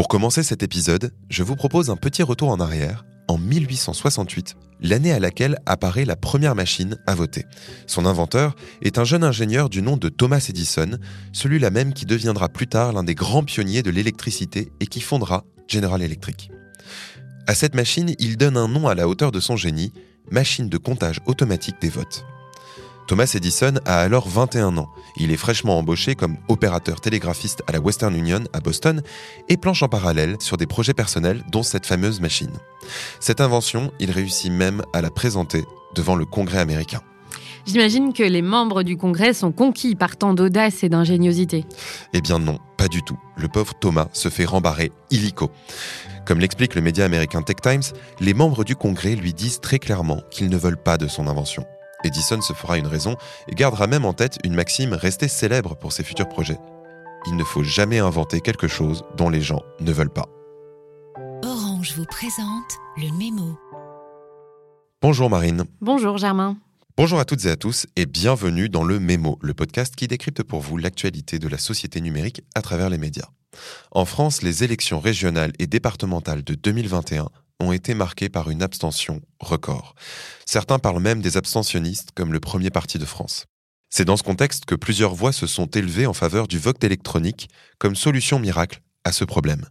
Pour 0.00 0.08
commencer 0.08 0.42
cet 0.42 0.62
épisode, 0.62 1.12
je 1.28 1.42
vous 1.42 1.56
propose 1.56 1.90
un 1.90 1.96
petit 1.96 2.22
retour 2.22 2.48
en 2.48 2.58
arrière, 2.58 3.04
en 3.28 3.36
1868, 3.36 4.56
l'année 4.80 5.12
à 5.12 5.18
laquelle 5.18 5.58
apparaît 5.66 6.06
la 6.06 6.16
première 6.16 6.54
machine 6.54 6.96
à 7.06 7.14
voter. 7.14 7.44
Son 7.86 8.06
inventeur 8.06 8.56
est 8.80 8.96
un 8.96 9.04
jeune 9.04 9.24
ingénieur 9.24 9.68
du 9.68 9.82
nom 9.82 9.98
de 9.98 10.08
Thomas 10.08 10.42
Edison, 10.48 10.96
celui-là 11.34 11.68
même 11.68 11.92
qui 11.92 12.06
deviendra 12.06 12.48
plus 12.48 12.66
tard 12.66 12.94
l'un 12.94 13.04
des 13.04 13.14
grands 13.14 13.44
pionniers 13.44 13.82
de 13.82 13.90
l'électricité 13.90 14.72
et 14.80 14.86
qui 14.86 15.02
fondera 15.02 15.44
General 15.68 16.00
Electric. 16.00 16.50
À 17.46 17.54
cette 17.54 17.74
machine, 17.74 18.14
il 18.18 18.38
donne 18.38 18.56
un 18.56 18.68
nom 18.68 18.88
à 18.88 18.94
la 18.94 19.06
hauteur 19.06 19.32
de 19.32 19.40
son 19.40 19.56
génie, 19.56 19.92
machine 20.30 20.70
de 20.70 20.78
comptage 20.78 21.20
automatique 21.26 21.76
des 21.78 21.90
votes. 21.90 22.24
Thomas 23.10 23.32
Edison 23.34 23.74
a 23.86 23.98
alors 23.98 24.28
21 24.28 24.78
ans. 24.78 24.88
Il 25.16 25.32
est 25.32 25.36
fraîchement 25.36 25.76
embauché 25.76 26.14
comme 26.14 26.36
opérateur 26.46 27.00
télégraphiste 27.00 27.64
à 27.66 27.72
la 27.72 27.80
Western 27.80 28.14
Union 28.14 28.44
à 28.52 28.60
Boston 28.60 29.02
et 29.48 29.56
planche 29.56 29.82
en 29.82 29.88
parallèle 29.88 30.36
sur 30.38 30.56
des 30.56 30.68
projets 30.68 30.94
personnels 30.94 31.42
dont 31.50 31.64
cette 31.64 31.86
fameuse 31.86 32.20
machine. 32.20 32.52
Cette 33.18 33.40
invention, 33.40 33.90
il 33.98 34.12
réussit 34.12 34.52
même 34.52 34.82
à 34.92 35.02
la 35.02 35.10
présenter 35.10 35.64
devant 35.96 36.14
le 36.14 36.24
Congrès 36.24 36.60
américain. 36.60 37.00
J'imagine 37.66 38.12
que 38.12 38.22
les 38.22 38.42
membres 38.42 38.84
du 38.84 38.96
Congrès 38.96 39.34
sont 39.34 39.50
conquis 39.50 39.96
par 39.96 40.16
tant 40.16 40.32
d'audace 40.32 40.84
et 40.84 40.88
d'ingéniosité. 40.88 41.64
Eh 42.12 42.20
bien 42.20 42.38
non, 42.38 42.60
pas 42.76 42.86
du 42.86 43.02
tout. 43.02 43.18
Le 43.36 43.48
pauvre 43.48 43.74
Thomas 43.74 44.06
se 44.12 44.28
fait 44.28 44.44
rembarrer 44.44 44.92
illico. 45.10 45.50
Comme 46.26 46.38
l'explique 46.38 46.76
le 46.76 46.80
média 46.80 47.06
américain 47.06 47.42
Tech 47.42 47.56
Times, 47.60 47.98
les 48.20 48.34
membres 48.34 48.62
du 48.62 48.76
Congrès 48.76 49.16
lui 49.16 49.34
disent 49.34 49.58
très 49.58 49.80
clairement 49.80 50.20
qu'ils 50.30 50.48
ne 50.48 50.56
veulent 50.56 50.80
pas 50.80 50.96
de 50.96 51.08
son 51.08 51.26
invention. 51.26 51.66
Edison 52.04 52.40
se 52.40 52.52
fera 52.52 52.78
une 52.78 52.86
raison 52.86 53.16
et 53.48 53.54
gardera 53.54 53.86
même 53.86 54.04
en 54.04 54.12
tête 54.12 54.38
une 54.44 54.54
maxime 54.54 54.92
restée 54.92 55.28
célèbre 55.28 55.76
pour 55.76 55.92
ses 55.92 56.04
futurs 56.04 56.28
projets. 56.28 56.58
Il 57.26 57.36
ne 57.36 57.44
faut 57.44 57.62
jamais 57.62 57.98
inventer 57.98 58.40
quelque 58.40 58.68
chose 58.68 59.04
dont 59.16 59.28
les 59.28 59.42
gens 59.42 59.62
ne 59.80 59.92
veulent 59.92 60.12
pas. 60.12 60.28
Orange 61.44 61.94
vous 61.96 62.06
présente 62.06 62.78
le 62.96 63.16
mémo. 63.16 63.58
Bonjour 65.02 65.30
Marine. 65.30 65.64
Bonjour 65.80 66.18
Germain. 66.18 66.56
Bonjour 66.96 67.18
à 67.18 67.24
toutes 67.24 67.46
et 67.46 67.50
à 67.50 67.56
tous 67.56 67.86
et 67.96 68.04
bienvenue 68.04 68.68
dans 68.68 68.84
le 68.84 69.00
Mémo, 69.00 69.38
le 69.40 69.54
podcast 69.54 69.96
qui 69.96 70.06
décrypte 70.06 70.42
pour 70.42 70.60
vous 70.60 70.76
l'actualité 70.76 71.38
de 71.38 71.48
la 71.48 71.56
société 71.56 72.00
numérique 72.02 72.42
à 72.54 72.60
travers 72.60 72.90
les 72.90 72.98
médias. 72.98 73.30
En 73.90 74.04
France, 74.04 74.42
les 74.42 74.64
élections 74.64 75.00
régionales 75.00 75.52
et 75.58 75.66
départementales 75.66 76.44
de 76.44 76.54
2021 76.54 77.30
ont 77.60 77.72
été 77.72 77.94
marquées 77.94 78.28
par 78.28 78.50
une 78.50 78.62
abstention 78.62 79.20
record. 79.38 79.94
Certains 80.46 80.78
parlent 80.78 81.00
même 81.00 81.20
des 81.20 81.36
abstentionnistes 81.36 82.10
comme 82.14 82.32
le 82.32 82.40
premier 82.40 82.70
parti 82.70 82.98
de 82.98 83.04
France. 83.04 83.46
C'est 83.90 84.04
dans 84.04 84.16
ce 84.16 84.22
contexte 84.22 84.64
que 84.64 84.74
plusieurs 84.74 85.14
voix 85.14 85.32
se 85.32 85.46
sont 85.46 85.66
élevées 85.66 86.06
en 86.06 86.12
faveur 86.12 86.48
du 86.48 86.58
vote 86.58 86.82
électronique 86.84 87.48
comme 87.78 87.96
solution 87.96 88.38
miracle 88.38 88.80
à 89.04 89.12
ce 89.12 89.24
problème. 89.24 89.66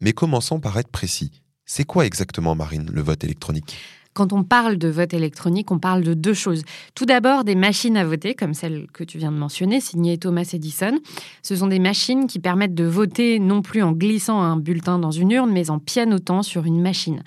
Mais 0.00 0.12
commençons 0.12 0.60
par 0.60 0.78
être 0.78 0.90
précis? 0.90 1.42
C'est 1.66 1.84
quoi 1.84 2.06
exactement, 2.06 2.54
Marine, 2.54 2.90
le 2.90 3.02
vote 3.02 3.24
électronique? 3.24 3.76
Quand 4.14 4.32
on 4.32 4.44
parle 4.44 4.78
de 4.78 4.88
vote 4.88 5.12
électronique, 5.12 5.70
on 5.70 5.78
parle 5.78 6.02
de 6.02 6.14
deux 6.14 6.34
choses. 6.34 6.62
Tout 6.94 7.04
d'abord, 7.04 7.44
des 7.44 7.56
machines 7.56 7.96
à 7.96 8.04
voter, 8.04 8.34
comme 8.34 8.54
celle 8.54 8.86
que 8.92 9.04
tu 9.04 9.18
viens 9.18 9.32
de 9.32 9.36
mentionner, 9.36 9.80
signée 9.80 10.16
Thomas 10.18 10.48
Edison. 10.52 10.98
Ce 11.42 11.56
sont 11.56 11.66
des 11.66 11.80
machines 11.80 12.26
qui 12.26 12.38
permettent 12.38 12.74
de 12.74 12.84
voter 12.84 13.38
non 13.40 13.60
plus 13.60 13.82
en 13.82 13.92
glissant 13.92 14.40
un 14.40 14.56
bulletin 14.56 14.98
dans 14.98 15.10
une 15.10 15.32
urne, 15.32 15.52
mais 15.52 15.70
en 15.70 15.78
pianotant 15.78 16.42
sur 16.42 16.64
une 16.64 16.80
machine 16.80 17.22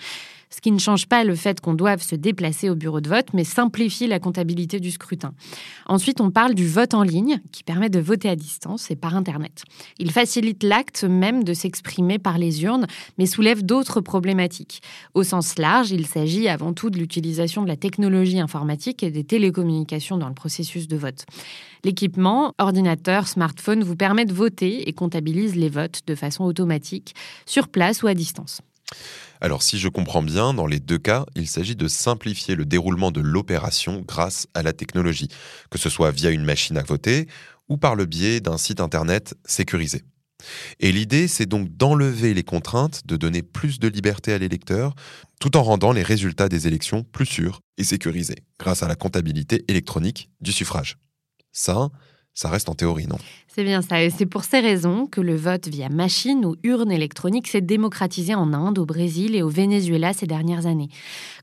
ce 0.57 0.61
qui 0.61 0.71
ne 0.71 0.79
change 0.79 1.05
pas 1.05 1.23
le 1.23 1.35
fait 1.35 1.61
qu'on 1.61 1.75
doive 1.75 2.01
se 2.01 2.15
déplacer 2.15 2.67
au 2.71 2.73
bureau 2.73 2.99
de 2.99 3.07
vote, 3.07 3.27
mais 3.31 3.43
simplifie 3.43 4.07
la 4.07 4.19
comptabilité 4.19 4.79
du 4.79 4.89
scrutin. 4.89 5.35
Ensuite, 5.85 6.19
on 6.19 6.31
parle 6.31 6.55
du 6.55 6.67
vote 6.67 6.95
en 6.95 7.03
ligne, 7.03 7.39
qui 7.51 7.63
permet 7.63 7.91
de 7.91 7.99
voter 7.99 8.27
à 8.27 8.35
distance 8.35 8.89
et 8.89 8.95
par 8.95 9.15
Internet. 9.15 9.65
Il 9.99 10.11
facilite 10.11 10.63
l'acte 10.63 11.03
même 11.03 11.43
de 11.43 11.53
s'exprimer 11.53 12.17
par 12.17 12.39
les 12.39 12.63
urnes, 12.63 12.87
mais 13.19 13.27
soulève 13.27 13.63
d'autres 13.63 14.01
problématiques. 14.01 14.81
Au 15.13 15.21
sens 15.21 15.59
large, 15.59 15.91
il 15.91 16.07
s'agit 16.07 16.47
avant 16.47 16.73
tout 16.73 16.89
de 16.89 16.97
l'utilisation 16.97 17.61
de 17.61 17.67
la 17.67 17.77
technologie 17.77 18.39
informatique 18.39 19.03
et 19.03 19.11
des 19.11 19.23
télécommunications 19.23 20.17
dans 20.17 20.27
le 20.27 20.33
processus 20.33 20.87
de 20.87 20.97
vote. 20.97 21.27
L'équipement, 21.83 22.55
ordinateur, 22.57 23.27
smartphone, 23.27 23.83
vous 23.83 23.95
permet 23.95 24.25
de 24.25 24.33
voter 24.33 24.89
et 24.89 24.93
comptabilise 24.93 25.55
les 25.55 25.69
votes 25.69 26.01
de 26.07 26.15
façon 26.15 26.45
automatique, 26.45 27.13
sur 27.45 27.67
place 27.67 28.01
ou 28.01 28.07
à 28.07 28.15
distance. 28.15 28.61
Alors 29.41 29.63
si 29.63 29.79
je 29.79 29.87
comprends 29.87 30.23
bien, 30.23 30.53
dans 30.53 30.67
les 30.67 30.79
deux 30.79 30.97
cas, 30.97 31.25
il 31.35 31.47
s'agit 31.47 31.75
de 31.75 31.87
simplifier 31.87 32.55
le 32.55 32.65
déroulement 32.65 33.11
de 33.11 33.21
l'opération 33.21 34.03
grâce 34.07 34.47
à 34.53 34.63
la 34.63 34.73
technologie, 34.73 35.29
que 35.69 35.77
ce 35.77 35.89
soit 35.89 36.11
via 36.11 36.31
une 36.31 36.43
machine 36.43 36.77
à 36.77 36.83
voter 36.83 37.27
ou 37.69 37.77
par 37.77 37.95
le 37.95 38.05
biais 38.05 38.39
d'un 38.39 38.57
site 38.57 38.79
Internet 38.79 39.35
sécurisé. 39.45 40.03
Et 40.79 40.91
l'idée, 40.91 41.27
c'est 41.27 41.45
donc 41.45 41.75
d'enlever 41.75 42.33
les 42.33 42.43
contraintes, 42.43 43.05
de 43.05 43.17
donner 43.17 43.41
plus 43.41 43.79
de 43.79 43.87
liberté 43.87 44.33
à 44.33 44.37
l'électeur, 44.37 44.93
tout 45.39 45.57
en 45.57 45.63
rendant 45.63 45.91
les 45.91 46.03
résultats 46.03 46.49
des 46.49 46.67
élections 46.67 47.03
plus 47.03 47.25
sûrs 47.25 47.61
et 47.77 47.83
sécurisés, 47.83 48.43
grâce 48.59 48.83
à 48.83 48.87
la 48.87 48.95
comptabilité 48.95 49.65
électronique 49.67 50.29
du 50.41 50.51
suffrage. 50.51 50.97
Ça, 51.51 51.89
ça 52.33 52.49
reste 52.49 52.69
en 52.69 52.75
théorie, 52.75 53.07
non? 53.07 53.17
C'est 53.57 53.63
bien 53.63 53.81
ça. 53.81 54.03
Et 54.03 54.11
c'est 54.11 54.27
pour 54.27 54.43
ces 54.43 54.59
raisons 54.59 55.07
que 55.07 55.19
le 55.19 55.35
vote 55.35 55.67
via 55.67 55.89
machine 55.89 56.45
ou 56.45 56.55
urne 56.61 56.91
électronique 56.91 57.47
s'est 57.47 57.59
démocratisé 57.59 58.35
en 58.35 58.53
Inde, 58.53 58.77
au 58.77 58.85
Brésil 58.85 59.35
et 59.35 59.41
au 59.41 59.49
Venezuela 59.49 60.13
ces 60.13 60.27
dernières 60.27 60.67
années. 60.67 60.89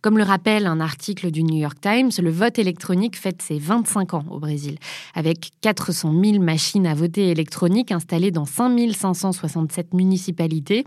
Comme 0.00 0.16
le 0.16 0.22
rappelle 0.22 0.66
un 0.66 0.78
article 0.78 1.32
du 1.32 1.42
New 1.42 1.56
York 1.56 1.78
Times, 1.80 2.10
le 2.22 2.30
vote 2.30 2.60
électronique 2.60 3.18
fête 3.18 3.42
ses 3.42 3.58
25 3.58 4.14
ans 4.14 4.24
au 4.30 4.38
Brésil, 4.38 4.78
avec 5.14 5.50
400 5.62 6.14
000 6.22 6.38
machines 6.38 6.86
à 6.86 6.94
voter 6.94 7.30
électroniques 7.30 7.90
installées 7.90 8.30
dans 8.30 8.44
5 8.44 8.78
567 8.92 9.92
municipalités. 9.92 10.84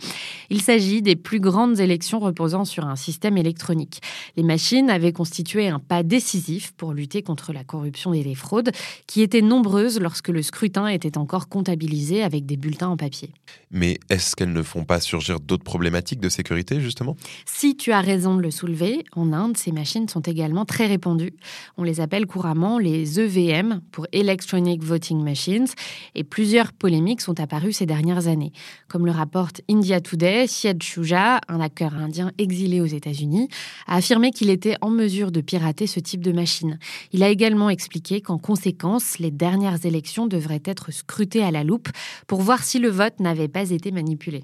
Il 0.49 0.61
s'agit 0.61 1.01
des 1.01 1.17
plus 1.17 1.41
grandes 1.41 1.81
élections 1.81 2.19
reposant 2.19 2.63
sur 2.63 2.85
un 2.85 2.95
système 2.95 3.37
électronique. 3.37 3.99
Les 4.37 4.43
machines 4.43 4.89
avaient 4.89 5.11
constitué 5.11 5.67
un 5.67 5.79
pas 5.79 6.03
décisif 6.03 6.71
pour 6.77 6.93
lutter 6.93 7.21
contre 7.21 7.51
la 7.51 7.65
corruption 7.65 8.13
et 8.13 8.23
les 8.23 8.35
fraudes, 8.35 8.71
qui 9.07 9.21
étaient 9.21 9.41
nombreuses 9.41 9.99
lorsque 9.99 10.29
le 10.29 10.41
scrutin 10.41 10.87
était 10.87 11.16
encore 11.17 11.49
comptabilisées 11.49 12.23
avec 12.23 12.45
des 12.45 12.57
bulletins 12.57 12.89
en 12.89 12.97
papier. 12.97 13.31
Mais 13.71 13.99
est-ce 14.09 14.35
qu'elles 14.35 14.53
ne 14.53 14.63
font 14.63 14.85
pas 14.85 14.99
surgir 14.99 15.39
d'autres 15.39 15.63
problématiques 15.63 16.19
de 16.19 16.29
sécurité, 16.29 16.79
justement? 16.79 17.15
Si 17.45 17.75
tu 17.75 17.91
as 17.91 18.01
raison 18.01 18.35
de 18.35 18.41
le 18.41 18.51
soulever, 18.51 19.03
en 19.15 19.33
Inde, 19.33 19.57
ces 19.57 19.71
machines 19.71 20.07
sont 20.07 20.21
également 20.21 20.65
très 20.65 20.87
répandues. 20.87 21.33
On 21.77 21.83
les 21.83 21.99
appelle 21.99 22.25
couramment 22.25 22.79
les 22.79 23.19
EVM, 23.19 23.81
pour 23.91 24.07
Electronic 24.11 24.83
Voting 24.83 25.23
Machines, 25.23 25.67
et 26.15 26.23
plusieurs 26.23 26.71
polémiques 26.73 27.21
sont 27.21 27.39
apparues 27.39 27.73
ces 27.73 27.85
dernières 27.85 28.27
années. 28.27 28.51
Comme 28.87 29.05
le 29.05 29.11
rapporte 29.11 29.61
India 29.69 29.99
Today, 29.99 30.47
Syed 30.47 30.81
Shuja, 30.81 31.41
un 31.47 31.59
hacker 31.59 31.95
indien 31.95 32.31
exilé 32.37 32.81
aux 32.81 32.85
États-Unis, 32.85 33.49
a 33.87 33.97
affirmé 33.97 34.31
qu'il 34.31 34.49
était 34.49 34.75
en 34.81 34.89
mesure 34.89 35.31
de 35.31 35.41
pirater 35.41 35.87
ce 35.87 35.99
type 35.99 36.21
de 36.21 36.31
machine. 36.31 36.79
Il 37.11 37.23
a 37.23 37.29
également 37.29 37.69
expliqué 37.69 38.21
qu'en 38.21 38.37
conséquence, 38.37 39.19
les 39.19 39.31
dernières 39.31 39.85
élections 39.85 40.27
devraient 40.27 40.61
être 40.65 40.91
scruter 41.07 41.41
à 41.41 41.51
la 41.51 41.63
loupe 41.63 41.89
pour 42.27 42.41
voir 42.41 42.63
si 42.63 42.79
le 42.79 42.89
vote 42.89 43.19
n'avait 43.19 43.47
pas 43.47 43.71
été 43.71 43.91
manipulé. 43.91 44.43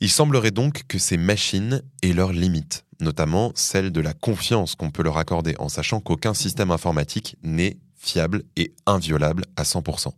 Il 0.00 0.10
semblerait 0.10 0.50
donc 0.50 0.82
que 0.88 0.98
ces 0.98 1.16
machines 1.16 1.82
aient 2.02 2.12
leurs 2.12 2.32
limites, 2.32 2.84
notamment 3.00 3.52
celle 3.54 3.92
de 3.92 4.00
la 4.00 4.12
confiance 4.12 4.74
qu'on 4.74 4.90
peut 4.90 5.04
leur 5.04 5.18
accorder 5.18 5.54
en 5.58 5.68
sachant 5.68 6.00
qu'aucun 6.00 6.34
système 6.34 6.72
informatique 6.72 7.36
n'est 7.44 7.78
fiable 7.96 8.42
et 8.56 8.72
inviolable 8.86 9.44
à 9.56 9.62
100%. 9.62 10.08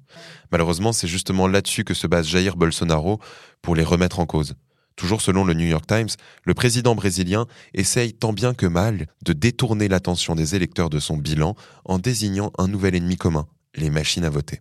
Malheureusement, 0.50 0.92
c'est 0.92 1.08
justement 1.08 1.46
là-dessus 1.46 1.84
que 1.84 1.94
se 1.94 2.06
base 2.06 2.26
Jair 2.28 2.56
Bolsonaro 2.56 3.18
pour 3.60 3.74
les 3.74 3.84
remettre 3.84 4.20
en 4.20 4.26
cause. 4.26 4.54
Toujours 4.94 5.20
selon 5.20 5.44
le 5.44 5.54
New 5.54 5.66
York 5.66 5.86
Times, 5.86 6.08
le 6.44 6.54
président 6.54 6.94
brésilien 6.94 7.46
essaye 7.74 8.14
tant 8.14 8.32
bien 8.32 8.54
que 8.54 8.66
mal 8.66 9.08
de 9.24 9.32
détourner 9.32 9.88
l'attention 9.88 10.34
des 10.36 10.54
électeurs 10.54 10.90
de 10.90 11.00
son 11.00 11.16
bilan 11.16 11.56
en 11.84 11.98
désignant 11.98 12.52
un 12.56 12.68
nouvel 12.68 12.94
ennemi 12.94 13.16
commun, 13.16 13.46
les 13.74 13.90
machines 13.90 14.24
à 14.24 14.30
voter. 14.30 14.60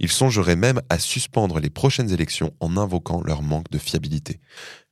Il 0.00 0.10
songerait 0.10 0.56
même 0.56 0.80
à 0.88 0.98
suspendre 0.98 1.60
les 1.60 1.70
prochaines 1.70 2.10
élections 2.10 2.52
en 2.60 2.76
invoquant 2.76 3.22
leur 3.24 3.42
manque 3.42 3.70
de 3.70 3.78
fiabilité. 3.78 4.40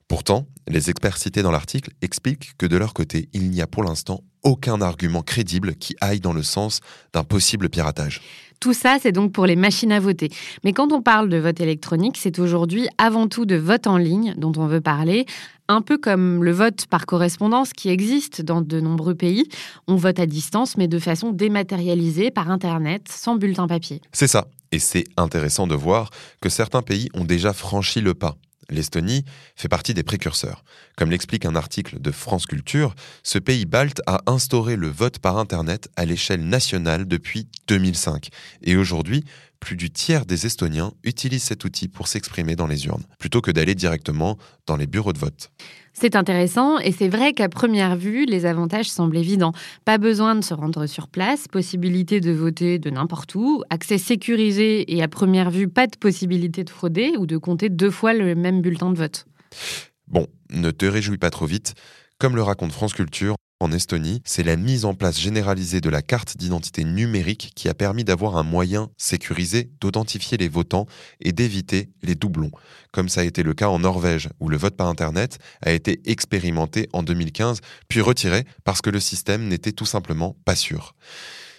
Pourtant, 0.09 0.47
les 0.69 0.89
experts 0.89 1.17
cités 1.17 1.43
dans 1.43 1.51
l'article 1.51 1.91
expliquent 2.01 2.57
que 2.59 2.67
de 2.67 2.77
leur 2.77 2.95
côté, 2.95 3.29
il 3.33 3.51
n'y 3.51 3.61
a 3.61 3.67
pour 3.67 3.83
l'instant 3.83 4.23
aucun 4.45 4.81
argument 4.81 5.23
crédible 5.23 5.75
qui 5.75 5.97
aille 6.01 6.21
dans 6.21 6.33
le 6.33 6.45
sens 6.45 6.81
d'un 7.13 7.25
possible 7.25 7.69
piratage. 7.69 8.21
Tout 8.61 8.73
ça, 8.73 8.99
c'est 9.03 9.13
donc 9.13 9.33
pour 9.33 9.47
les 9.47 9.57
machines 9.57 9.91
à 9.91 9.99
voter. 9.99 10.31
Mais 10.65 10.73
quand 10.73 10.93
on 10.93 11.03
parle 11.03 11.29
de 11.29 11.37
vote 11.37 11.61
électronique, 11.61 12.17
c'est 12.17 12.39
aujourd'hui 12.39 12.89
avant 12.99 13.27
tout 13.27 13.45
de 13.45 13.57
vote 13.57 13.89
en 13.89 13.97
ligne 13.97 14.35
dont 14.37 14.53
on 14.57 14.67
veut 14.67 14.81
parler, 14.81 15.27
un 15.69 15.83
peu 15.83 15.99
comme 15.99 16.45
le 16.45 16.53
vote 16.53 16.87
par 16.87 17.07
correspondance 17.07 17.73
qui 17.73 17.89
existe 17.89 18.41
dans 18.43 18.61
de 18.61 18.81
nombreux 18.81 19.17
pays. 19.17 19.49
On 19.89 19.97
vote 19.97 20.21
à 20.21 20.27
distance, 20.27 20.77
mais 20.77 20.87
de 20.87 21.01
façon 21.01 21.33
dématérialisée 21.33 22.31
par 22.31 22.51
Internet, 22.51 23.09
sans 23.11 23.35
bulletin 23.35 23.67
papier. 23.67 24.01
C'est 24.13 24.29
ça. 24.29 24.47
Et 24.77 24.79
c'est 24.79 25.05
intéressant 25.17 25.67
de 25.67 25.75
voir 25.75 26.11
que 26.43 26.51
certains 26.51 26.83
pays 26.83 27.09
ont 27.15 27.25
déjà 27.25 27.55
franchi 27.55 28.03
le 28.03 28.13
pas. 28.13 28.37
L'Estonie 28.69 29.25
fait 29.55 29.71
partie 29.71 29.95
des 29.95 30.03
précurseurs. 30.03 30.65
Comme 30.99 31.11
l'explique 31.11 31.47
un 31.47 31.57
article 31.57 31.99
de 31.99 32.11
France 32.11 32.45
Culture, 32.45 32.95
ce 33.23 33.39
pays 33.39 33.65
balte 33.65 34.03
a 34.07 34.21
instauré 34.27 34.77
le 34.77 34.89
vote 34.89 35.19
par 35.19 35.39
Internet 35.39 35.89
à 35.97 36.05
l'échelle 36.05 36.47
nationale 36.47 37.09
depuis 37.09 37.49
2005. 37.67 38.29
Et 38.63 38.77
aujourd'hui, 38.77 39.25
plus 39.61 39.77
du 39.77 39.91
tiers 39.91 40.27
des 40.27 40.47
Estoniens 40.47 40.93
utilisent 41.03 41.45
cet 41.45 41.65
outil 41.65 41.89
pour 41.89 42.09
s'exprimer 42.09 42.57
dans 42.57 42.67
les 42.67 42.87
urnes, 42.87 43.05
plutôt 43.19 43.41
que 43.41 43.51
d'aller 43.51 43.75
directement 43.75 44.37
dans 44.67 44.77
les 44.77 44.87
bureaux 44.87 45.13
de 45.13 45.19
vote. 45.19 45.51
C'est 45.93 46.15
intéressant 46.15 46.79
et 46.79 46.93
c'est 46.93 47.09
vrai 47.09 47.33
qu'à 47.33 47.49
première 47.49 47.97
vue, 47.97 48.27
les 48.27 48.45
avantages 48.45 48.91
semblent 48.91 49.17
évidents. 49.17 49.53
Pas 49.87 49.97
besoin 49.97 50.35
de 50.35 50.43
se 50.43 50.53
rendre 50.53 50.87
sur 50.87 51.09
place, 51.09 51.49
possibilité 51.49 52.21
de 52.21 52.33
voter 52.33 52.79
de 52.79 52.91
n'importe 52.91 53.35
où, 53.35 53.63
accès 53.71 53.97
sécurisé 53.97 54.95
et 54.95 55.03
à 55.03 55.09
première 55.09 55.51
vue, 55.51 55.69
pas 55.69 55.87
de 55.87 55.97
possibilité 55.97 56.65
de 56.65 56.71
frauder 56.71 57.15
ou 57.19 57.25
de 57.27 57.39
compter 57.39 57.71
deux 57.71 57.91
fois 57.91 58.13
le 58.13 58.35
même 58.35 58.61
bulletin 58.61 58.91
de 58.91 58.99
vote. 58.99 59.25
Bon, 60.07 60.27
ne 60.51 60.71
te 60.71 60.85
réjouis 60.85 61.19
pas 61.19 61.31
trop 61.31 61.47
vite. 61.47 61.75
Comme 62.19 62.37
le 62.37 62.43
raconte 62.43 62.73
France 62.73 62.93
Culture, 62.93 63.37
en 63.61 63.73
Estonie, 63.73 64.21
c'est 64.25 64.43
la 64.43 64.57
mise 64.57 64.85
en 64.85 64.95
place 64.95 65.19
généralisée 65.19 65.81
de 65.81 65.89
la 65.89 66.03
carte 66.03 66.37
d'identité 66.37 66.85
numérique 66.85 67.53
qui 67.55 67.69
a 67.69 67.75
permis 67.75 68.05
d'avoir 68.05 68.37
un 68.37 68.43
moyen 68.43 68.91
sécurisé 68.99 69.71
d'authentifier 69.81 70.37
les 70.37 70.49
votants 70.49 70.87
et 71.21 71.33
d'éviter 71.33 71.89
les 72.03 72.15
doublons, 72.15 72.51
comme 72.93 73.09
ça 73.09 73.23
a 73.23 73.25
été 73.25 73.43
le 73.43 73.55
cas 73.55 73.69
en 73.69 73.79
Norvège, 73.79 74.29
où 74.41 74.49
le 74.49 74.59
vote 74.59 74.77
par 74.77 74.89
Internet 74.89 75.39
a 75.63 75.73
été 75.73 76.01
expérimenté 76.05 76.89
en 76.93 77.03
2015, 77.03 77.61
puis 77.89 78.03
retiré 78.03 78.45
parce 78.65 78.83
que 78.83 78.91
le 78.91 79.01
système 79.01 79.49
n'était 79.49 79.73
tout 79.73 79.87
simplement 79.87 80.37
pas 80.45 80.57
sûr. 80.57 80.95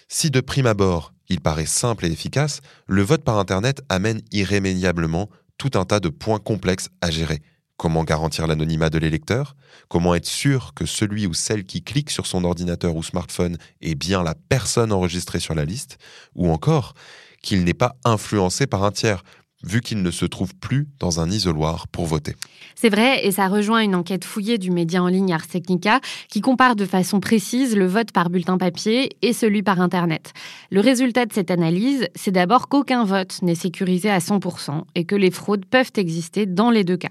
Si 0.08 0.30
de 0.30 0.40
prime 0.40 0.66
abord, 0.66 1.12
il 1.28 1.40
paraît 1.40 1.66
simple 1.66 2.06
et 2.06 2.12
efficace, 2.12 2.60
le 2.86 3.02
vote 3.02 3.24
par 3.24 3.38
Internet 3.38 3.82
amène 3.88 4.22
irrémédiablement 4.30 5.28
tout 5.58 5.72
un 5.74 5.84
tas 5.84 6.00
de 6.00 6.08
points 6.08 6.38
complexes 6.38 6.88
à 7.00 7.10
gérer 7.10 7.42
Comment 7.78 8.02
garantir 8.02 8.48
l'anonymat 8.48 8.90
de 8.90 8.98
l'électeur? 8.98 9.54
Comment 9.86 10.16
être 10.16 10.26
sûr 10.26 10.74
que 10.74 10.84
celui 10.84 11.28
ou 11.28 11.32
celle 11.32 11.62
qui 11.64 11.80
clique 11.80 12.10
sur 12.10 12.26
son 12.26 12.42
ordinateur 12.42 12.96
ou 12.96 13.04
smartphone 13.04 13.56
est 13.80 13.94
bien 13.94 14.24
la 14.24 14.34
personne 14.34 14.90
enregistrée 14.90 15.38
sur 15.38 15.54
la 15.54 15.64
liste? 15.64 15.96
Ou 16.34 16.50
encore, 16.50 16.94
qu'il 17.40 17.62
n'est 17.62 17.74
pas 17.74 17.94
influencé 18.04 18.66
par 18.66 18.82
un 18.82 18.90
tiers, 18.90 19.22
vu 19.62 19.80
qu'il 19.80 20.02
ne 20.02 20.10
se 20.10 20.24
trouve 20.24 20.56
plus 20.56 20.88
dans 20.98 21.20
un 21.20 21.30
isoloir 21.30 21.86
pour 21.86 22.06
voter? 22.06 22.34
C'est 22.74 22.88
vrai, 22.88 23.24
et 23.24 23.30
ça 23.30 23.46
rejoint 23.46 23.78
une 23.78 23.94
enquête 23.94 24.24
fouillée 24.24 24.58
du 24.58 24.72
média 24.72 25.00
en 25.00 25.06
ligne 25.06 25.32
Ars 25.32 25.46
Technica 25.46 26.00
qui 26.28 26.40
compare 26.40 26.74
de 26.74 26.84
façon 26.84 27.20
précise 27.20 27.76
le 27.76 27.86
vote 27.86 28.10
par 28.10 28.28
bulletin 28.28 28.58
papier 28.58 29.16
et 29.22 29.32
celui 29.32 29.62
par 29.62 29.80
Internet. 29.80 30.32
Le 30.72 30.80
résultat 30.80 31.26
de 31.26 31.32
cette 31.32 31.52
analyse, 31.52 32.08
c'est 32.16 32.32
d'abord 32.32 32.66
qu'aucun 32.68 33.04
vote 33.04 33.40
n'est 33.42 33.54
sécurisé 33.54 34.10
à 34.10 34.18
100% 34.18 34.82
et 34.96 35.04
que 35.04 35.14
les 35.14 35.30
fraudes 35.30 35.64
peuvent 35.64 35.92
exister 35.94 36.44
dans 36.44 36.72
les 36.72 36.82
deux 36.82 36.96
cas. 36.96 37.10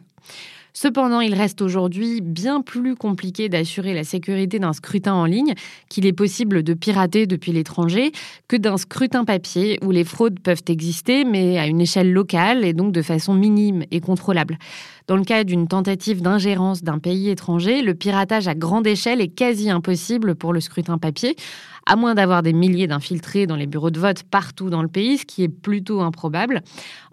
Cependant, 0.79 1.21
il 1.21 1.33
reste 1.33 1.63
aujourd'hui 1.63 2.21
bien 2.21 2.61
plus 2.61 2.95
compliqué 2.95 3.49
d'assurer 3.49 3.95
la 3.95 4.03
sécurité 4.03 4.59
d'un 4.59 4.73
scrutin 4.73 5.15
en 5.15 5.25
ligne 5.25 5.55
qu'il 5.89 6.05
est 6.05 6.13
possible 6.13 6.61
de 6.61 6.75
pirater 6.75 7.25
depuis 7.25 7.51
l'étranger 7.51 8.11
que 8.47 8.57
d'un 8.57 8.77
scrutin 8.77 9.25
papier 9.25 9.79
où 9.81 9.89
les 9.89 10.03
fraudes 10.03 10.39
peuvent 10.39 10.61
exister 10.67 11.25
mais 11.25 11.57
à 11.57 11.65
une 11.65 11.81
échelle 11.81 12.13
locale 12.13 12.63
et 12.63 12.73
donc 12.73 12.91
de 12.91 13.01
façon 13.01 13.33
minime 13.33 13.85
et 13.89 14.01
contrôlable. 14.01 14.59
Dans 15.07 15.15
le 15.15 15.23
cas 15.23 15.45
d'une 15.45 15.69
tentative 15.69 16.21
d'ingérence 16.21 16.83
d'un 16.83 16.99
pays 16.99 17.29
étranger, 17.29 17.81
le 17.81 17.95
piratage 17.95 18.49
à 18.49 18.55
grande 18.55 18.85
échelle 18.85 19.21
est 19.21 19.29
quasi 19.29 19.69
impossible 19.69 20.35
pour 20.35 20.51
le 20.51 20.59
scrutin 20.59 20.97
papier, 20.97 21.37
à 21.85 21.95
moins 21.95 22.13
d'avoir 22.13 22.43
des 22.43 22.51
milliers 22.51 22.87
d'infiltrés 22.87 23.47
dans 23.47 23.55
les 23.55 23.67
bureaux 23.67 23.89
de 23.89 24.01
vote 24.01 24.23
partout 24.23 24.69
dans 24.69 24.81
le 24.81 24.89
pays, 24.89 25.19
ce 25.19 25.25
qui 25.25 25.43
est 25.43 25.47
plutôt 25.47 26.01
improbable. 26.01 26.61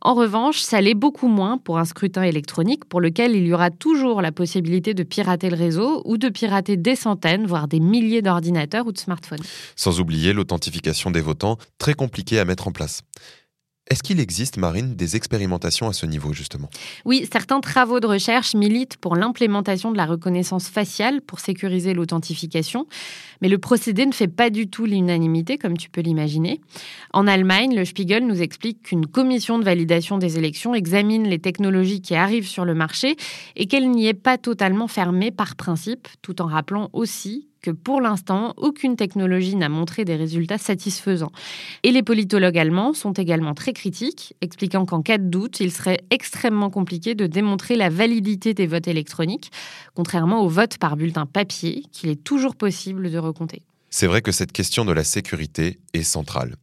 En 0.02 0.14
revanche, 0.14 0.58
ça 0.58 0.80
l'est 0.80 0.94
beaucoup 0.94 1.28
moins 1.28 1.56
pour 1.56 1.78
un 1.78 1.84
scrutin 1.84 2.22
électronique 2.22 2.84
pour 2.84 3.00
lequel 3.00 3.36
il 3.36 3.46
y 3.46 3.54
aura 3.54 3.70
toujours 3.70 4.22
la 4.22 4.32
possibilité 4.32 4.92
de 4.92 5.04
pirater 5.04 5.48
le 5.48 5.56
réseau 5.56 6.02
ou 6.04 6.18
de 6.18 6.28
pirater 6.28 6.76
des 6.76 6.96
centaines, 6.96 7.46
voire 7.46 7.68
des 7.68 7.78
milliers 7.78 8.22
d'ordinateurs 8.22 8.88
ou 8.88 8.92
de 8.92 8.98
smartphones. 8.98 9.44
Sans 9.76 10.00
oublier 10.00 10.32
l'authentification 10.32 11.12
des 11.12 11.20
votants, 11.20 11.58
très 11.78 11.94
compliquée 11.94 12.40
à 12.40 12.44
mettre 12.44 12.66
en 12.66 12.72
place. 12.72 13.02
Est-ce 13.90 14.02
qu'il 14.02 14.18
existe, 14.18 14.56
Marine, 14.56 14.94
des 14.94 15.14
expérimentations 15.14 15.88
à 15.88 15.92
ce 15.92 16.06
niveau, 16.06 16.32
justement? 16.32 16.70
Oui, 17.04 17.28
certains 17.30 17.60
travaux 17.60 18.00
de 18.00 18.06
recherche 18.06 18.54
militent 18.54 18.96
pour 18.96 19.14
l'implémentation 19.14 19.92
de 19.92 19.98
la 19.98 20.06
reconnaissance 20.06 20.68
faciale 20.68 21.20
pour 21.20 21.38
sécuriser 21.38 21.92
l'authentification, 21.92 22.86
mais 23.42 23.48
le 23.48 23.58
procédé 23.58 24.06
ne 24.06 24.12
fait 24.12 24.26
pas 24.26 24.48
du 24.48 24.68
tout 24.68 24.86
l'unanimité, 24.86 25.58
comme 25.58 25.76
tu 25.76 25.90
peux 25.90 26.00
l'imaginer. 26.00 26.62
En 27.12 27.26
Allemagne, 27.26 27.76
le 27.76 27.84
Spiegel 27.84 28.26
nous 28.26 28.40
explique 28.40 28.84
qu'une 28.84 29.06
commission 29.06 29.58
de 29.58 29.64
validation 29.64 30.16
des 30.16 30.38
élections 30.38 30.74
examine 30.74 31.28
les 31.28 31.38
technologies 31.38 32.00
qui 32.00 32.14
arrivent 32.14 32.48
sur 32.48 32.64
le 32.64 32.74
marché 32.74 33.16
et 33.54 33.66
qu'elle 33.66 33.90
n'y 33.90 34.06
est 34.06 34.14
pas 34.14 34.38
totalement 34.38 34.88
fermée 34.88 35.30
par 35.30 35.56
principe, 35.56 36.08
tout 36.22 36.40
en 36.40 36.46
rappelant 36.46 36.88
aussi 36.94 37.48
que 37.64 37.70
pour 37.70 38.02
l'instant, 38.02 38.52
aucune 38.58 38.94
technologie 38.94 39.56
n'a 39.56 39.70
montré 39.70 40.04
des 40.04 40.16
résultats 40.16 40.58
satisfaisants. 40.58 41.32
Et 41.82 41.92
les 41.92 42.02
politologues 42.02 42.58
allemands 42.58 42.92
sont 42.92 43.14
également 43.14 43.54
très 43.54 43.72
critiques, 43.72 44.34
expliquant 44.42 44.84
qu'en 44.84 45.00
cas 45.00 45.16
de 45.16 45.24
doute, 45.24 45.60
il 45.60 45.72
serait 45.72 46.04
extrêmement 46.10 46.68
compliqué 46.68 47.14
de 47.14 47.26
démontrer 47.26 47.76
la 47.76 47.88
validité 47.88 48.52
des 48.52 48.66
votes 48.66 48.86
électroniques, 48.86 49.50
contrairement 49.94 50.42
aux 50.42 50.48
votes 50.48 50.76
par 50.76 50.96
bulletin 50.96 51.24
papier, 51.24 51.84
qu'il 51.90 52.10
est 52.10 52.22
toujours 52.22 52.54
possible 52.54 53.10
de 53.10 53.16
recompter. 53.16 53.62
C'est 53.96 54.08
vrai 54.08 54.22
que 54.22 54.32
cette 54.32 54.50
question 54.50 54.84
de 54.84 54.90
la 54.90 55.04
sécurité 55.04 55.78
est 55.92 56.02
centrale. 56.02 56.56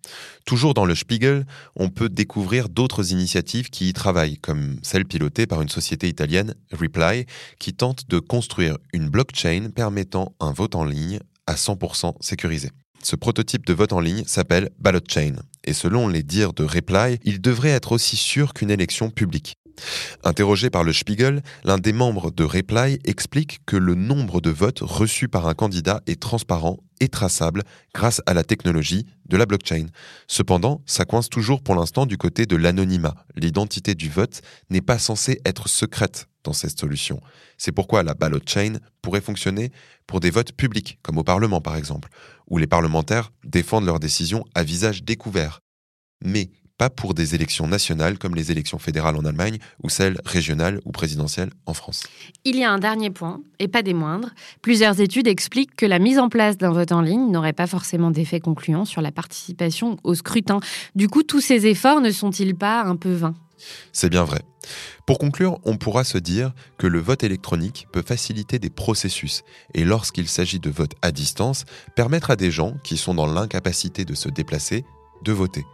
Toujours 0.45 0.73
dans 0.73 0.83
le 0.83 0.95
Spiegel, 0.95 1.45
on 1.77 1.87
peut 1.87 2.09
découvrir 2.09 2.67
d'autres 2.67 3.13
initiatives 3.13 3.69
qui 3.69 3.87
y 3.87 3.93
travaillent, 3.93 4.37
comme 4.37 4.75
celle 4.81 5.05
pilotée 5.05 5.47
par 5.47 5.61
une 5.61 5.69
société 5.69 6.09
italienne, 6.09 6.55
Reply, 6.73 7.25
qui 7.57 7.73
tente 7.73 8.09
de 8.09 8.19
construire 8.19 8.77
une 8.91 9.07
blockchain 9.07 9.69
permettant 9.73 10.35
un 10.41 10.51
vote 10.51 10.75
en 10.75 10.83
ligne 10.83 11.21
à 11.47 11.53
100% 11.53 12.15
sécurisé. 12.19 12.69
Ce 13.01 13.15
prototype 13.15 13.65
de 13.65 13.73
vote 13.73 13.93
en 13.93 14.01
ligne 14.01 14.25
s'appelle 14.25 14.69
Ballot 14.77 14.99
Chain, 15.07 15.35
et 15.63 15.71
selon 15.71 16.09
les 16.09 16.23
dires 16.23 16.51
de 16.51 16.65
Reply, 16.65 17.17
il 17.23 17.39
devrait 17.39 17.69
être 17.69 17.93
aussi 17.93 18.17
sûr 18.17 18.53
qu'une 18.53 18.71
élection 18.71 19.09
publique. 19.09 19.55
Interrogé 20.23 20.69
par 20.69 20.83
le 20.83 20.93
Spiegel, 20.93 21.41
l'un 21.63 21.77
des 21.77 21.93
membres 21.93 22.31
de 22.31 22.43
Reply 22.43 22.99
explique 23.05 23.59
que 23.65 23.77
le 23.77 23.95
nombre 23.95 24.41
de 24.41 24.49
votes 24.49 24.79
reçus 24.81 25.27
par 25.27 25.47
un 25.47 25.53
candidat 25.53 26.01
est 26.07 26.21
transparent 26.21 26.77
et 26.99 27.07
traçable 27.07 27.63
grâce 27.93 28.21
à 28.25 28.33
la 28.33 28.43
technologie 28.43 29.05
de 29.27 29.37
la 29.37 29.45
blockchain. 29.45 29.87
Cependant, 30.27 30.81
ça 30.85 31.05
coince 31.05 31.29
toujours 31.29 31.61
pour 31.61 31.75
l'instant 31.75 32.05
du 32.05 32.17
côté 32.17 32.45
de 32.45 32.55
l'anonymat. 32.55 33.15
L'identité 33.35 33.95
du 33.95 34.09
vote 34.09 34.41
n'est 34.69 34.81
pas 34.81 34.99
censée 34.99 35.41
être 35.45 35.67
secrète 35.67 36.27
dans 36.43 36.53
cette 36.53 36.79
solution. 36.79 37.19
C'est 37.57 37.71
pourquoi 37.71 38.03
la 38.03 38.13
ballot 38.13 38.39
chain 38.45 38.73
pourrait 39.01 39.21
fonctionner 39.21 39.71
pour 40.07 40.19
des 40.19 40.29
votes 40.29 40.53
publics, 40.53 40.99
comme 41.01 41.17
au 41.17 41.23
Parlement 41.23 41.61
par 41.61 41.75
exemple, 41.75 42.09
où 42.49 42.57
les 42.57 42.67
parlementaires 42.67 43.31
défendent 43.43 43.85
leurs 43.85 43.99
décisions 43.99 44.45
à 44.55 44.63
visage 44.63 45.03
découvert. 45.03 45.61
Mais 46.23 46.51
pas 46.81 46.89
pour 46.89 47.13
des 47.13 47.35
élections 47.35 47.67
nationales 47.67 48.17
comme 48.17 48.33
les 48.33 48.51
élections 48.51 48.79
fédérales 48.79 49.15
en 49.15 49.23
Allemagne 49.23 49.59
ou 49.83 49.89
celles 49.89 50.19
régionales 50.25 50.79
ou 50.83 50.91
présidentielles 50.91 51.51
en 51.67 51.75
France. 51.75 52.07
Il 52.43 52.55
y 52.55 52.63
a 52.63 52.71
un 52.71 52.79
dernier 52.79 53.11
point, 53.11 53.39
et 53.59 53.67
pas 53.67 53.83
des 53.83 53.93
moindres. 53.93 54.31
Plusieurs 54.63 55.00
études 55.00 55.27
expliquent 55.27 55.75
que 55.75 55.85
la 55.85 56.00
mise 56.00 56.17
en 56.17 56.27
place 56.27 56.57
d'un 56.57 56.71
vote 56.71 56.91
en 56.91 57.01
ligne 57.01 57.29
n'aurait 57.29 57.53
pas 57.53 57.67
forcément 57.67 58.09
d'effet 58.09 58.39
concluant 58.39 58.83
sur 58.83 59.01
la 59.01 59.11
participation 59.11 59.97
au 60.03 60.15
scrutin. 60.15 60.59
Du 60.95 61.07
coup, 61.07 61.21
tous 61.21 61.39
ces 61.39 61.67
efforts 61.67 62.01
ne 62.01 62.09
sont-ils 62.09 62.55
pas 62.55 62.81
un 62.81 62.95
peu 62.95 63.13
vains? 63.13 63.35
C'est 63.91 64.09
bien 64.09 64.23
vrai. 64.23 64.41
Pour 65.05 65.19
conclure, 65.19 65.59
on 65.65 65.77
pourra 65.77 66.03
se 66.03 66.17
dire 66.17 66.51
que 66.79 66.88
le 66.88 67.00
vote 67.00 67.23
électronique 67.23 67.85
peut 67.93 68.01
faciliter 68.01 68.57
des 68.57 68.71
processus 68.71 69.43
et 69.75 69.85
lorsqu'il 69.85 70.27
s'agit 70.27 70.59
de 70.59 70.71
vote 70.71 70.93
à 71.03 71.11
distance, 71.11 71.65
permettre 71.95 72.31
à 72.31 72.35
des 72.35 72.50
gens 72.50 72.73
qui 72.83 72.97
sont 72.97 73.13
dans 73.13 73.27
l'incapacité 73.27 74.03
de 74.03 74.15
se 74.15 74.29
déplacer 74.29 74.83
de 75.23 75.31
voter. 75.31 75.65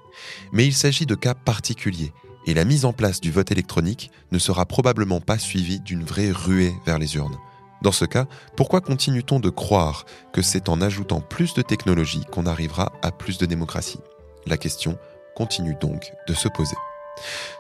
Mais 0.52 0.66
il 0.66 0.74
s'agit 0.74 1.06
de 1.06 1.16
cas 1.16 1.34
particuliers 1.34 2.14
et 2.46 2.54
la 2.54 2.66
mise 2.66 2.86
en 2.86 2.94
place 2.94 3.20
du 3.22 3.32
vote 3.32 3.52
électronique 3.52 4.12
ne 4.32 4.40
sera 4.40 4.66
probablement 4.66 5.20
pas 5.20 5.38
suivie 5.38 5.80
d'une 5.80 6.04
vraie 6.04 6.32
ruée 6.32 6.74
vers 6.86 6.98
les 6.98 7.16
urnes. 7.16 7.38
Dans 7.84 7.92
ce 7.92 8.06
cas, 8.06 8.26
pourquoi 8.56 8.82
continue-t-on 8.82 9.40
de 9.40 9.50
croire 9.50 10.06
que 10.34 10.42
c'est 10.42 10.70
en 10.70 10.82
ajoutant 10.82 11.22
plus 11.22 11.54
de 11.54 11.62
technologie 11.62 12.24
qu'on 12.32 12.48
arrivera 12.48 12.92
à 13.04 13.12
plus 13.12 13.38
de 13.38 13.46
démocratie? 13.46 14.00
La 14.48 14.58
question 14.58 14.98
continue 15.36 15.76
donc 15.80 16.12
de 16.28 16.34
se 16.34 16.48
poser. 16.48 16.76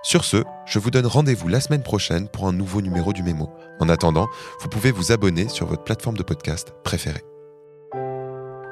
Sur 0.03 0.23
ce, 0.23 0.43
je 0.65 0.79
vous 0.79 0.91
donne 0.91 1.05
rendez-vous 1.05 1.47
la 1.47 1.61
semaine 1.61 1.83
prochaine 1.83 2.27
pour 2.27 2.47
un 2.47 2.53
nouveau 2.53 2.81
numéro 2.81 3.13
du 3.13 3.23
Mémo. 3.23 3.51
En 3.79 3.89
attendant, 3.89 4.27
vous 4.61 4.69
pouvez 4.69 4.91
vous 4.91 5.11
abonner 5.11 5.49
sur 5.49 5.67
votre 5.67 5.83
plateforme 5.83 6.17
de 6.17 6.23
podcast 6.23 6.73
préférée. 6.83 7.23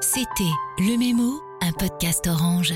C'était 0.00 0.52
Le 0.78 0.98
Mémo, 0.98 1.40
un 1.62 1.72
podcast 1.72 2.26
orange. 2.26 2.74